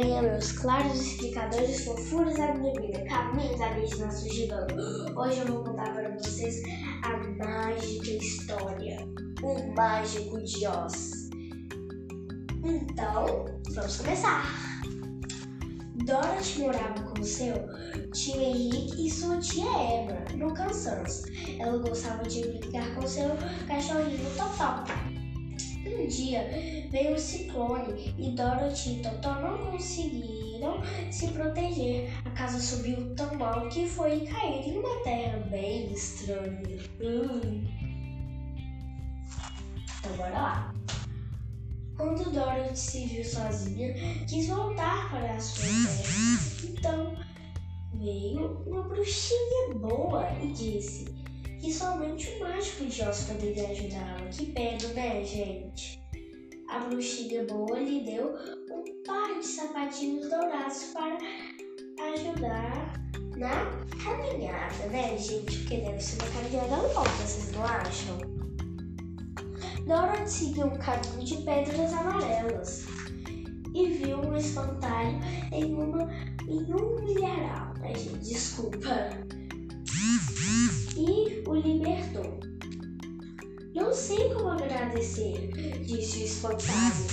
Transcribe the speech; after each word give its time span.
Meus 0.00 0.52
claros 0.52 0.98
explicadores, 0.98 1.84
fofuras 1.84 2.34
da 2.34 2.54
minha 2.54 2.72
vida, 2.80 3.04
caminhos 3.04 3.98
nosso 3.98 4.32
gigante. 4.32 4.74
Hoje 5.14 5.40
eu 5.40 5.46
vou 5.46 5.62
contar 5.62 5.92
para 5.92 6.08
vocês 6.16 6.62
a 7.02 7.18
mágica 7.44 8.10
história, 8.10 9.06
o 9.42 9.74
mágico 9.74 10.42
de 10.42 10.66
Oz. 10.66 11.28
Então, 12.64 13.44
vamos 13.72 13.96
começar. 13.98 14.44
Dorothy 16.06 16.60
morava 16.60 17.02
com 17.02 17.22
seu 17.22 17.54
tio 18.14 18.40
Henrique 18.40 19.06
e 19.06 19.10
sua 19.10 19.36
tia 19.36 19.70
Eva, 19.70 20.34
no 20.34 20.54
Kansas. 20.54 21.24
Ela 21.58 21.76
gostava 21.76 22.22
de 22.24 22.40
brincar 22.48 22.94
com 22.94 23.06
seu 23.06 23.28
cachorrinho 23.68 24.30
Totó. 24.34 24.82
Um 26.00 26.06
dia 26.06 26.48
veio 26.88 27.14
um 27.14 27.18
ciclone 27.18 28.14
e 28.18 28.30
Dorothy 28.30 29.00
e 29.00 29.02
Totó 29.02 29.34
não 29.34 29.58
conseguiram 29.70 30.80
se 31.10 31.28
proteger. 31.28 32.10
A 32.24 32.30
casa 32.30 32.58
subiu 32.58 33.14
tão 33.14 33.34
mal 33.34 33.68
que 33.68 33.86
foi 33.86 34.20
cair 34.20 34.66
em 34.66 34.78
uma 34.78 34.96
terra 35.00 35.38
bem 35.50 35.92
estranha. 35.92 36.78
Hum. 37.02 37.64
Então 39.98 40.16
bora 40.16 40.30
lá. 40.30 40.74
Quando 41.98 42.30
Dorothy 42.30 42.78
se 42.78 43.04
viu 43.04 43.24
sozinha, 43.24 43.92
quis 44.26 44.48
voltar 44.48 45.10
para 45.10 45.34
a 45.34 45.38
sua 45.38 45.64
terra. 45.64 46.72
Então 46.72 47.16
veio 47.92 48.62
uma 48.66 48.82
bruxinha 48.84 49.74
boa 49.74 50.26
e 50.42 50.50
disse: 50.52 51.14
que 51.60 51.72
somente 51.72 52.28
o 52.30 52.40
mágico 52.40 52.86
de 52.86 53.02
Oz 53.02 53.24
poderia 53.24 53.68
ajudá-la. 53.68 54.28
Que 54.30 54.46
pena, 54.46 54.88
né, 54.94 55.24
gente? 55.24 56.02
A 56.68 56.78
bruxinha 56.80 57.44
boa 57.44 57.78
lhe 57.78 58.00
deu 58.00 58.34
um 58.70 59.02
par 59.04 59.38
de 59.38 59.46
sapatinhos 59.46 60.28
dourados 60.30 60.84
para 60.94 61.18
ajudar 62.12 62.92
na 63.36 63.66
caminhada, 64.02 64.86
né, 64.90 65.18
gente? 65.18 65.58
Porque 65.58 65.76
deve 65.76 66.00
ser 66.00 66.22
uma 66.22 66.30
caminhada 66.30 66.76
longa, 66.76 67.10
vocês 67.10 67.52
não 67.52 67.64
acham? 67.64 68.18
Dora 69.86 70.26
seguiu 70.26 70.66
um 70.66 70.78
caminho 70.78 71.24
de 71.24 71.36
pedras 71.38 71.92
amarelas 71.92 72.86
e 73.74 73.86
viu 73.88 74.18
um 74.18 74.36
espantalho 74.36 75.18
em, 75.52 75.74
uma, 75.74 76.08
em 76.48 76.72
um 76.72 77.04
milharal, 77.04 77.74
né, 77.80 77.94
gente? 77.94 78.18
Desculpa 78.20 79.10
libertou. 81.60 82.40
Não 83.74 83.92
sei 83.92 84.32
como 84.34 84.48
agradecer, 84.48 85.50
disse 85.84 86.20
o 86.20 86.24
espantalho. 86.24 87.06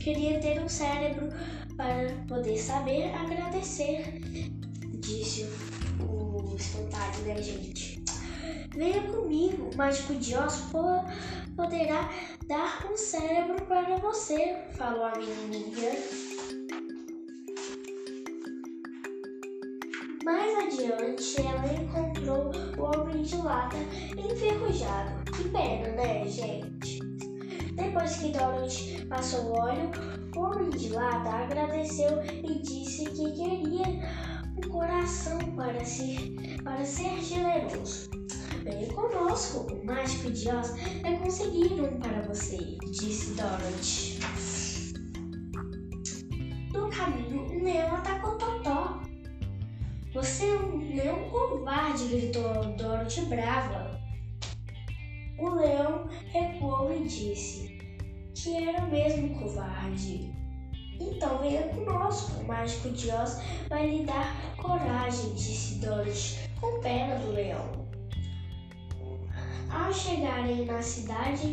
Queria 0.00 0.38
ter 0.40 0.60
um 0.60 0.68
cérebro 0.68 1.28
para 1.76 2.08
poder 2.28 2.58
saber 2.58 3.12
agradecer, 3.14 4.20
disse 5.00 5.48
o 6.00 6.54
espantalho, 6.56 7.22
né, 7.24 7.42
gente? 7.42 8.02
Venha 8.74 9.02
comigo, 9.02 9.70
o 9.72 9.76
mágico 9.76 10.14
de 10.14 10.36
Oz 10.36 10.64
poderá 11.56 12.10
dar 12.46 12.86
um 12.92 12.96
cérebro 12.96 13.64
para 13.66 13.96
você, 13.96 14.56
falou 14.76 15.04
a 15.04 15.12
menininha. 15.16 15.92
Mais 20.26 20.58
adiante, 20.58 21.40
ela 21.40 21.72
encontrou 21.72 22.50
o 22.76 22.82
homem 22.82 23.22
de 23.22 23.36
lata 23.36 23.76
enferrujado. 24.18 25.22
Que 25.30 25.48
pena, 25.50 25.88
né, 25.90 26.26
gente? 26.26 26.98
Depois 27.74 28.16
que 28.16 28.32
Dorothy 28.32 29.06
passou 29.06 29.44
o 29.44 29.60
óleo, 29.60 29.88
o 30.34 30.40
homem 30.40 30.70
de 30.70 30.88
lata 30.88 31.28
agradeceu 31.28 32.20
e 32.42 32.60
disse 32.60 33.04
que 33.04 33.32
queria 33.34 33.84
um 34.56 34.68
coração 34.68 35.38
para, 35.54 35.84
se, 35.84 36.58
para 36.64 36.84
ser 36.84 37.22
generoso. 37.22 38.10
Venha 38.64 38.92
conosco, 38.94 39.68
o 39.70 40.30
de 40.32 40.48
Oz 40.50 40.74
vai 41.02 41.18
conseguir 41.20 41.80
um 41.80 42.00
para 42.00 42.22
você, 42.22 42.58
disse 42.90 43.34
Dorothy. 43.34 44.18
Você 50.16 50.46
é 50.46 51.12
um 51.12 51.28
covarde, 51.28 52.08
gritou 52.08 52.64
Dorothy 52.74 53.20
brava. 53.26 54.00
O 55.38 55.50
leão 55.50 56.08
recuou 56.28 56.90
e 56.90 57.06
disse 57.06 57.78
que 58.34 58.56
era 58.66 58.86
mesmo 58.86 59.38
covarde. 59.38 60.32
Então 60.98 61.36
venha 61.38 61.68
conosco, 61.68 62.40
o 62.40 62.46
mágico 62.46 62.88
de 62.88 63.10
Oz 63.10 63.42
vai 63.68 63.90
lhe 63.90 64.06
dar 64.06 64.34
coragem, 64.56 65.34
disse 65.34 65.80
Dorothy, 65.80 66.38
com 66.58 66.80
pena 66.80 67.16
do 67.16 67.32
leão. 67.32 67.86
Ao 69.68 69.92
chegarem 69.92 70.64
na 70.64 70.80
cidade 70.80 71.52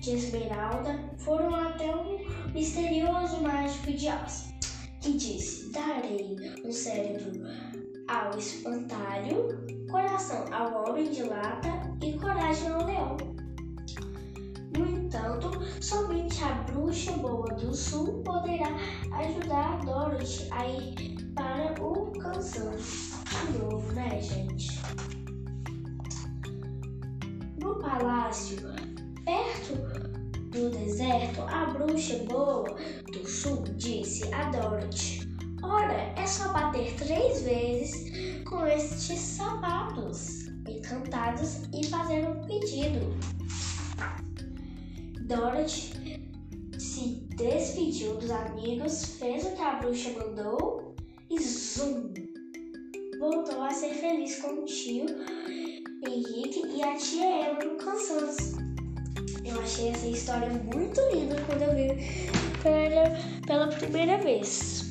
de 0.00 0.12
Esmeralda, 0.12 0.98
foram 1.18 1.54
até 1.54 1.94
um 1.94 2.26
misterioso 2.54 3.42
mágico 3.42 3.92
de 3.92 4.08
Oz, 4.08 4.54
que 5.02 5.12
disse: 5.12 5.70
Darei 5.72 6.38
um 6.64 6.72
cérebro 6.72 7.32
ao 8.08 8.36
espantalho, 8.38 9.58
coração 9.90 10.44
ao 10.50 10.88
homem 10.88 11.10
de 11.10 11.22
lata 11.24 11.68
e 12.02 12.14
coragem 12.14 12.68
ao 12.68 12.84
leão. 12.84 13.16
No 14.76 14.86
entanto, 14.86 15.50
somente 15.80 16.42
a 16.42 16.52
bruxa 16.70 17.12
boa 17.12 17.48
do 17.54 17.74
sul 17.74 18.22
poderá 18.22 18.68
ajudar 19.12 19.84
Dorothy 19.84 20.48
a 20.50 20.66
ir 20.66 21.32
para 21.34 21.82
o 21.82 22.10
cansaço. 22.12 23.18
De 23.28 23.58
novo, 23.58 23.92
né, 23.92 24.20
gente? 24.20 24.80
No 27.60 27.74
palácio, 27.76 28.58
perto 29.24 29.74
do 30.50 30.70
deserto, 30.70 31.42
a 31.42 31.66
bruxa 31.66 32.24
boa 32.24 32.74
do 33.12 33.28
sul 33.28 33.64
disse 33.76 34.32
a 34.32 34.50
Dorothy: 34.50 35.28
Ora, 35.62 36.12
é 36.16 36.26
só 36.26 36.52
bater 36.52 36.67
três 36.96 37.42
vezes 37.42 38.44
com 38.44 38.66
estes 38.66 39.18
sapatos 39.18 40.46
encantados 40.68 41.62
e 41.74 41.86
fazer 41.86 42.28
um 42.28 42.44
pedido. 42.44 43.16
Dorothy 45.26 46.22
se 46.78 47.26
despediu 47.36 48.16
dos 48.16 48.30
amigos, 48.30 49.16
fez 49.18 49.44
o 49.44 49.52
que 49.52 49.62
a 49.62 49.76
bruxa 49.76 50.10
mandou 50.18 50.94
e 51.30 51.40
zum! 51.40 52.12
Voltou 53.18 53.62
a 53.62 53.70
ser 53.70 53.94
feliz 53.94 54.40
com 54.40 54.62
o 54.62 54.64
tio 54.64 55.06
Henrique 56.06 56.62
e 56.66 56.82
a 56.82 56.96
tia 56.96 57.24
Eva 57.24 57.64
no 57.64 57.76
cansaço. 57.76 58.56
Eu 59.44 59.60
achei 59.60 59.88
essa 59.88 60.06
história 60.06 60.48
muito 60.48 61.00
linda 61.12 61.36
quando 61.46 61.62
eu 61.62 61.74
vi 61.74 62.30
pela, 62.62 63.46
pela 63.46 63.66
primeira 63.68 64.18
vez. 64.18 64.87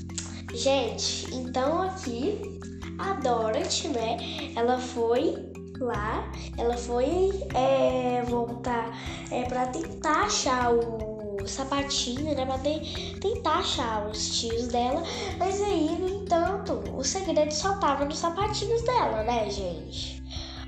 Gente, 0.54 1.34
então 1.36 1.82
aqui 1.82 2.60
a 2.98 3.14
Dorothy, 3.14 3.90
né? 3.90 4.18
Ela 4.56 4.80
foi 4.80 5.36
lá, 5.80 6.32
ela 6.58 6.76
foi 6.78 7.32
é, 7.54 8.24
voltar 8.24 8.98
é, 9.32 9.44
para 9.44 9.68
tentar 9.68 10.24
achar 10.24 10.74
o 10.74 11.46
sapatinho, 11.46 12.36
né? 12.36 12.46
Pra 12.46 12.58
tentar 12.58 13.60
achar 13.60 14.08
os 14.08 14.40
tios 14.40 14.68
dela. 14.68 15.04
Mas 15.38 15.62
aí, 15.62 15.90
no 16.00 16.24
entanto, 16.24 16.82
o 16.96 17.04
segredo 17.04 17.54
só 17.54 17.76
tava 17.78 18.06
nos 18.06 18.18
sapatinhos 18.18 18.82
dela, 18.84 19.24
né, 19.24 19.50
gente? 19.50 20.24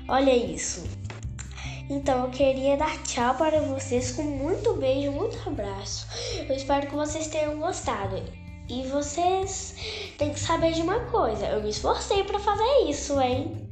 Olha 0.08 0.34
isso. 0.34 0.84
Então 1.88 2.26
eu 2.26 2.30
queria 2.30 2.76
dar 2.76 3.02
tchau 3.02 3.34
para 3.34 3.60
vocês 3.62 4.12
com 4.12 4.22
muito 4.22 4.74
beijo, 4.74 5.10
muito 5.10 5.36
abraço. 5.48 6.06
Eu 6.48 6.54
espero 6.54 6.86
que 6.86 6.94
vocês 6.94 7.26
tenham 7.26 7.58
gostado. 7.58 8.22
E 8.70 8.86
vocês 8.86 9.74
têm 10.16 10.32
que 10.32 10.38
saber 10.38 10.72
de 10.72 10.82
uma 10.82 11.00
coisa: 11.06 11.46
eu 11.46 11.60
me 11.60 11.70
esforcei 11.70 12.22
para 12.22 12.38
fazer 12.38 12.88
isso, 12.88 13.20
hein? 13.20 13.69